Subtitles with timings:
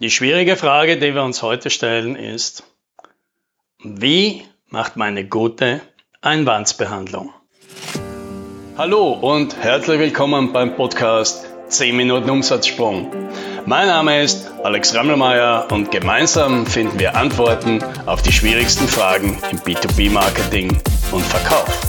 [0.00, 2.62] Die schwierige Frage, die wir uns heute stellen, ist,
[3.82, 5.80] wie macht meine gute
[6.20, 7.34] Einwandsbehandlung?
[8.76, 13.10] Hallo und herzlich willkommen beim Podcast 10 Minuten Umsatzsprung.
[13.66, 19.58] Mein Name ist Alex Rammelmeier und gemeinsam finden wir Antworten auf die schwierigsten Fragen im
[19.58, 20.80] B2B-Marketing
[21.10, 21.87] und Verkauf.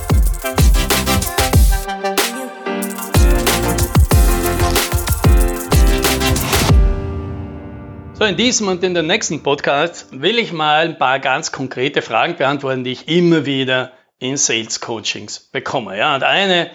[8.19, 12.01] So, in diesem und in der nächsten Podcast will ich mal ein paar ganz konkrete
[12.01, 15.97] Fragen beantworten, die ich immer wieder in Sales Coachings bekomme.
[15.97, 16.69] Ja, und eine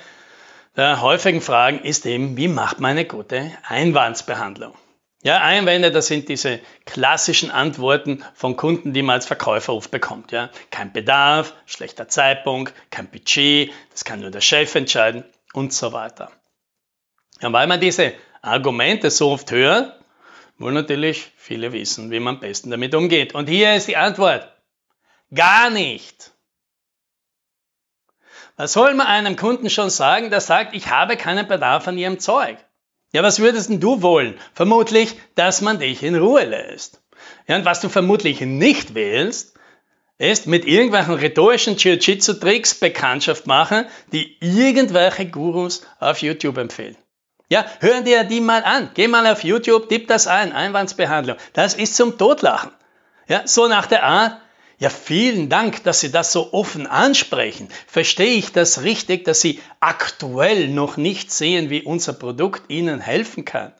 [0.75, 4.73] der häufigen Fragen ist eben, wie macht man eine gute Einwandsbehandlung?
[5.23, 10.33] Ja, Einwände, das sind diese klassischen Antworten von Kunden, die man als Verkäufer oft bekommt.
[10.33, 15.93] Ja, kein Bedarf, schlechter Zeitpunkt, kein Budget, das kann nur der Chef entscheiden und so
[15.93, 16.31] weiter.
[17.43, 20.01] Ja, weil man diese Argumente so oft hört,
[20.59, 23.35] wollen natürlich viele wissen, wie man am besten damit umgeht.
[23.35, 24.49] Und hier ist die Antwort.
[25.35, 26.33] Gar nicht.
[28.57, 32.21] Was soll man einem Kunden schon sagen, der sagt, ich habe keinen Bedarf an ihrem
[32.21, 32.57] Zeug?
[33.13, 34.39] Ja, was würdest denn du wollen?
[34.53, 37.03] Vermutlich, dass man dich in Ruhe lässt.
[37.49, 39.55] Ja, und was du vermutlich nicht willst,
[40.19, 46.97] ist mit irgendwelchen rhetorischen Jiu-Jitsu-Tricks Bekanntschaft machen, die irgendwelche Gurus auf YouTube empfehlen.
[47.49, 48.91] Ja, hör dir die mal an.
[48.95, 51.37] Geh mal auf YouTube, tipp das ein, Einwandsbehandlung.
[51.53, 52.71] Das ist zum Totlachen.
[53.29, 54.41] Ja, so nach der Art,
[54.79, 57.69] ja, vielen Dank, dass Sie das so offen ansprechen.
[57.87, 63.45] Verstehe ich das richtig, dass Sie aktuell noch nicht sehen, wie unser Produkt Ihnen helfen
[63.45, 63.73] kann?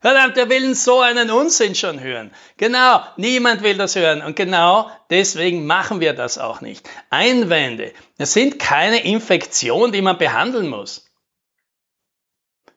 [0.00, 2.30] Verdammt, wir will so einen Unsinn schon hören.
[2.56, 4.22] Genau, niemand will das hören.
[4.22, 6.88] Und genau deswegen machen wir das auch nicht.
[7.10, 11.07] Einwände, das sind keine Infektion, die man behandeln muss.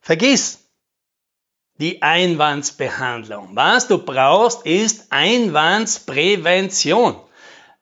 [0.02, 0.68] Vergiss
[1.78, 3.50] die Einwandsbehandlung.
[3.54, 7.16] Was du brauchst, ist Einwandsprävention.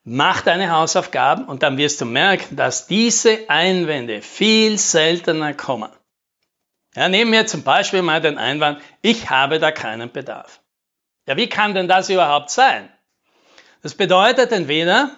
[0.04, 5.90] Mach deine Hausaufgaben und dann wirst du merken, dass diese Einwände viel seltener kommen.
[6.94, 10.60] Ja, nehmen wir zum Beispiel mal den Einwand, ich habe da keinen Bedarf.
[11.26, 12.88] Ja, wie kann denn das überhaupt sein?
[13.82, 15.10] Das bedeutet entweder,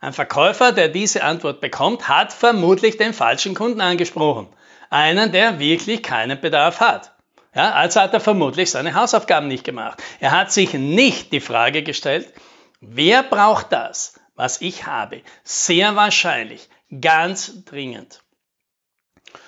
[0.00, 4.48] ein Verkäufer, der diese Antwort bekommt, hat vermutlich den falschen Kunden angesprochen.
[4.90, 7.14] Einen, der wirklich keinen Bedarf hat.
[7.54, 10.02] Ja, also hat er vermutlich seine Hausaufgaben nicht gemacht.
[10.18, 12.32] Er hat sich nicht die Frage gestellt,
[12.80, 15.22] wer braucht das, was ich habe?
[15.44, 16.68] Sehr wahrscheinlich,
[17.00, 18.20] ganz dringend.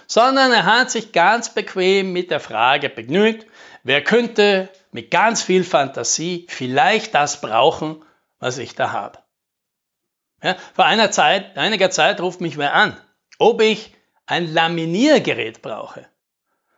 [0.06, 3.46] Sondern er hat sich ganz bequem mit der Frage begnügt,
[3.82, 8.04] wer könnte mit ganz viel Fantasie vielleicht das brauchen,
[8.38, 9.18] was ich da habe.
[10.42, 12.96] Ja, vor einer Zeit, einiger Zeit ruft mich wer an,
[13.38, 13.95] ob ich
[14.26, 16.06] ein Laminiergerät brauche.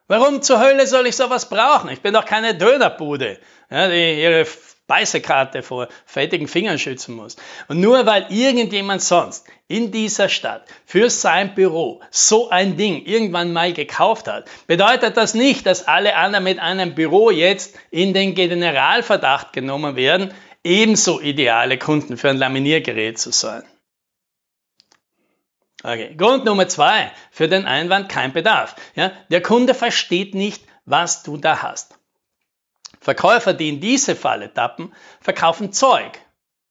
[0.06, 1.91] Warum zur Hölle soll ich sowas brauchen?
[1.91, 3.38] Ich bin doch keine Dönerbude,
[3.70, 7.37] ja, die ihre Speisekarte vor fettigen Fingern schützen muss.
[7.69, 13.53] Und nur weil irgendjemand sonst in dieser Stadt für sein Büro so ein Ding irgendwann
[13.53, 18.34] mal gekauft hat, bedeutet das nicht, dass alle anderen mit einem Büro jetzt in den
[18.34, 20.32] Generalverdacht genommen werden,
[20.64, 23.64] ebenso ideale Kunden für ein Laminiergerät zu sein.
[25.82, 26.14] Okay.
[26.16, 28.74] Grund Nummer zwei für den Einwand kein Bedarf.
[28.94, 31.94] Ja, der Kunde versteht nicht, was du da hast.
[33.00, 36.18] Verkäufer, die in diese Falle tappen, verkaufen Zeug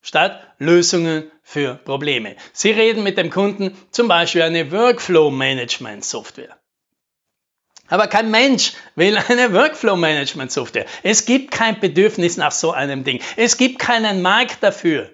[0.01, 2.35] statt Lösungen für Probleme.
[2.51, 6.57] Sie reden mit dem Kunden zum Beispiel eine Workflow Management Software.
[7.87, 10.85] Aber kein Mensch will eine Workflow Management Software.
[11.03, 13.21] Es gibt kein Bedürfnis nach so einem Ding.
[13.37, 15.09] Es gibt keinen Markt dafür.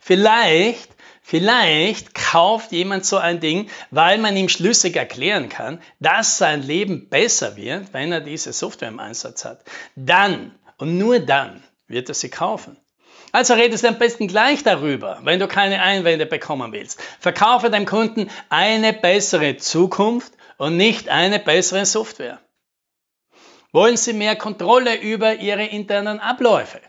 [0.00, 0.88] Vielleicht
[1.30, 7.10] Vielleicht kauft jemand so ein Ding, weil man ihm schlüssig erklären kann, dass sein Leben
[7.10, 9.60] besser wird, wenn er diese Software im Einsatz hat.
[9.94, 12.78] Dann und nur dann wird er sie kaufen.
[13.30, 16.98] Also redest du am besten gleich darüber, wenn du keine Einwände bekommen willst.
[17.20, 22.40] Verkaufe deinem Kunden eine bessere Zukunft und nicht eine bessere Software.
[23.70, 26.80] Wollen Sie mehr Kontrolle über Ihre internen Abläufe?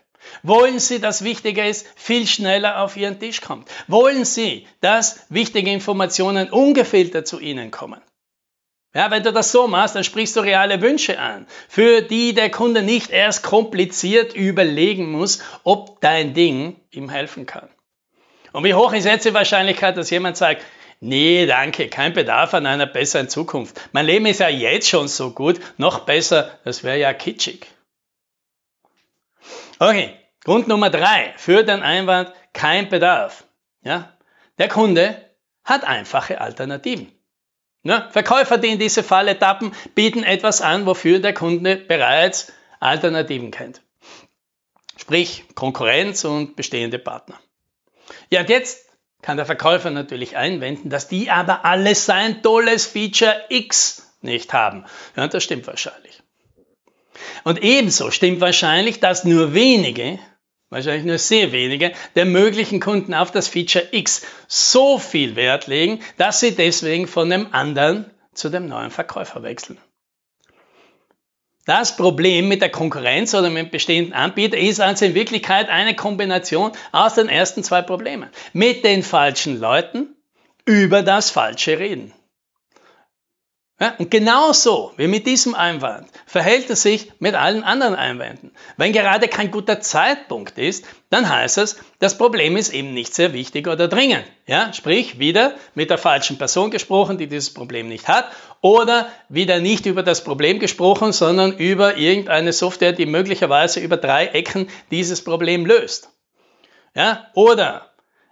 [0.44, 3.70] Wollen Sie, dass Wichtiges viel schneller auf Ihren Tisch kommt?
[3.88, 8.02] Wollen Sie, dass wichtige Informationen ungefiltert zu Ihnen kommen?
[8.94, 12.50] Ja, wenn du das so machst, dann sprichst du reale Wünsche an, für die der
[12.50, 17.70] Kunde nicht erst kompliziert überlegen muss, ob dein Ding ihm helfen kann.
[18.52, 20.64] Und wie hoch ist jetzt die Wahrscheinlichkeit, dass jemand sagt,
[21.02, 23.80] nee, danke, kein Bedarf an einer besseren Zukunft.
[23.92, 27.68] Mein Leben ist ja jetzt schon so gut, noch besser, das wäre ja kitschig.
[29.82, 33.46] Okay, Grund Nummer drei für den Einwand kein Bedarf.
[33.82, 34.14] Ja?
[34.58, 35.26] Der Kunde
[35.64, 37.12] hat einfache Alternativen.
[37.84, 38.10] Ja?
[38.12, 43.82] Verkäufer, die in diese Falle tappen, bieten etwas an, wofür der Kunde bereits Alternativen kennt.
[44.98, 47.40] sprich Konkurrenz und bestehende Partner.
[48.30, 48.86] Ja, und jetzt
[49.22, 54.86] kann der Verkäufer natürlich einwenden, dass die aber alles sein tolles Feature X nicht haben.
[55.16, 56.22] Ja, das stimmt wahrscheinlich.
[57.44, 60.20] Und ebenso stimmt wahrscheinlich, dass nur wenige,
[60.70, 66.00] wahrscheinlich nur sehr wenige, der möglichen Kunden auf das Feature X so viel Wert legen,
[66.18, 69.78] dass sie deswegen von dem anderen zu dem neuen Verkäufer wechseln.
[71.66, 75.96] Das Problem mit der Konkurrenz oder mit dem bestehenden Anbieter ist also in Wirklichkeit eine
[75.96, 78.30] Kombination aus den ersten zwei Problemen.
[78.54, 80.16] Mit den falschen Leuten
[80.66, 82.12] über das falsche Reden.
[83.82, 88.52] Ja, und genauso wie mit diesem Einwand verhält es sich mit allen anderen Einwänden.
[88.76, 93.32] Wenn gerade kein guter Zeitpunkt ist, dann heißt es, das Problem ist eben nicht sehr
[93.32, 94.26] wichtig oder dringend.
[94.48, 98.30] Ja, sprich, wieder mit der falschen Person gesprochen, die dieses Problem nicht hat,
[98.60, 104.28] oder wieder nicht über das Problem gesprochen, sondern über irgendeine Software, die möglicherweise über drei
[104.28, 106.10] Ecken dieses Problem löst.
[106.96, 107.89] Ja, oder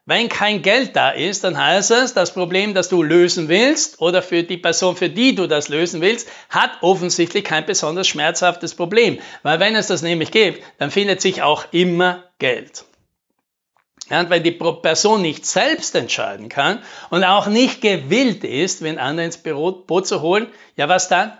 [0.07, 4.21] wenn kein Geld da ist, dann heißt es, das Problem, das du lösen willst oder
[4.21, 9.19] für die Person, für die du das lösen willst, hat offensichtlich kein besonders schmerzhaftes Problem.
[9.44, 12.86] Weil wenn es das nämlich gibt, dann findet sich auch immer Geld.
[14.09, 19.25] Und wenn die Person nicht selbst entscheiden kann und auch nicht gewillt ist, wenn andere
[19.25, 21.38] ins Boot zu holen, ja was dann?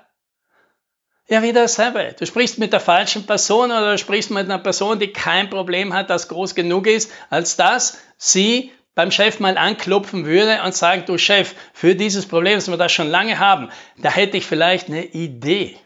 [1.30, 2.16] Ja, wieder dasselbe.
[2.18, 5.94] Du sprichst mit der falschen Person oder du sprichst mit einer Person, die kein Problem
[5.94, 11.04] hat, das groß genug ist, als dass sie beim Chef mal anklopfen würde und sagen,
[11.06, 14.88] du Chef, für dieses Problem, das wir das schon lange haben, da hätte ich vielleicht
[14.88, 15.78] eine Idee.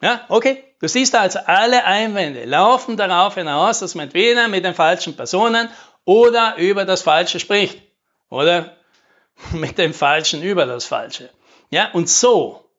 [0.00, 0.64] Ja, okay.
[0.80, 5.68] Du siehst also, alle Einwände laufen darauf hinaus, dass man entweder mit den falschen Personen
[6.04, 7.82] oder über das Falsche spricht.
[8.30, 8.76] Oder
[9.52, 11.30] mit dem Falschen über das Falsche.
[11.70, 12.71] Ja, und so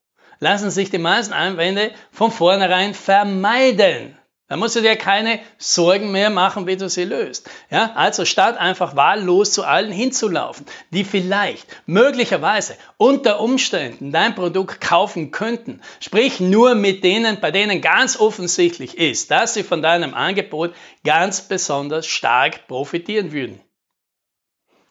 [0.43, 4.17] lassen sich die meisten Einwände von vornherein vermeiden.
[4.49, 7.49] Da musst du dir keine Sorgen mehr machen, wie du sie löst.
[7.71, 14.81] Ja, also statt einfach wahllos zu allen hinzulaufen, die vielleicht, möglicherweise, unter Umständen dein Produkt
[14.81, 20.13] kaufen könnten, sprich nur mit denen, bei denen ganz offensichtlich ist, dass sie von deinem
[20.13, 23.59] Angebot ganz besonders stark profitieren würden.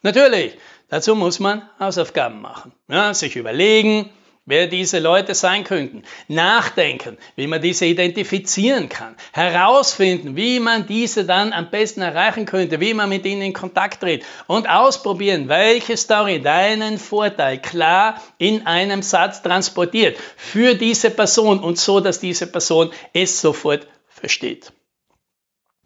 [0.01, 0.57] Natürlich,
[0.89, 4.09] dazu muss man Hausaufgaben machen, ja, sich überlegen,
[4.45, 11.25] wer diese Leute sein könnten, nachdenken, wie man diese identifizieren kann, herausfinden, wie man diese
[11.25, 15.95] dann am besten erreichen könnte, wie man mit ihnen in Kontakt tritt und ausprobieren, welche
[15.95, 22.47] Story deinen Vorteil klar in einem Satz transportiert für diese Person und so, dass diese
[22.47, 24.73] Person es sofort versteht.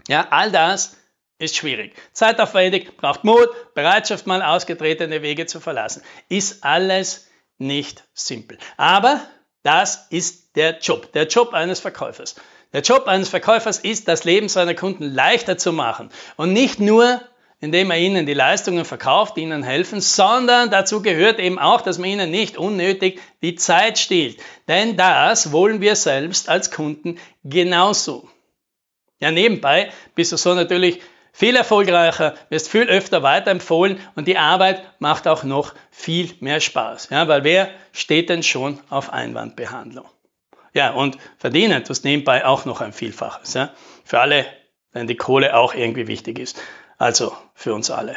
[0.08, 0.98] Ja, all das
[1.38, 1.94] ist schwierig.
[2.14, 6.02] Zeitaufwendig, braucht Mut, Bereitschaft, mal ausgetretene Wege zu verlassen.
[6.30, 7.28] Ist alles
[7.58, 8.58] nicht simpel.
[8.78, 9.22] Aber
[9.64, 12.36] das ist der Job, der Job eines Verkäufers.
[12.74, 16.10] Der Job eines Verkäufers ist, das Leben seiner Kunden leichter zu machen.
[16.36, 17.22] Und nicht nur,
[17.60, 21.98] indem er ihnen die Leistungen verkauft, die ihnen helfen, sondern dazu gehört eben auch, dass
[21.98, 24.40] man ihnen nicht unnötig die Zeit stiehlt.
[24.68, 28.30] Denn das wollen wir selbst als Kunden genauso.
[29.20, 31.02] Ja, nebenbei bist du so natürlich
[31.38, 37.10] viel erfolgreicher, wirst viel öfter weiterempfohlen und die Arbeit macht auch noch viel mehr Spaß.
[37.12, 40.08] Ja, weil wer steht denn schon auf Einwandbehandlung?
[40.74, 43.54] Ja, und verdienen tust nebenbei auch noch ein Vielfaches.
[43.54, 43.70] Ja,
[44.04, 44.48] für alle,
[44.94, 46.60] wenn die Kohle auch irgendwie wichtig ist.
[46.98, 48.16] Also für uns alle.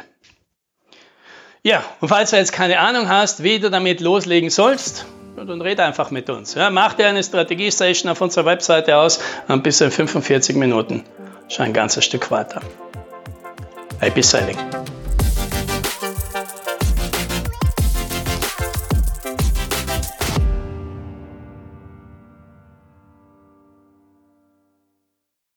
[1.63, 5.05] Ja, und falls du jetzt keine Ahnung hast, wie du damit loslegen sollst,
[5.37, 6.55] dann red einfach mit uns.
[6.55, 9.21] Ja, mach dir eine Strategie-Session auf unserer Webseite aus
[9.63, 11.05] bis in 45 Minuten
[11.51, 12.63] schon ein ganzes Stück weiter.
[14.01, 14.80] описали.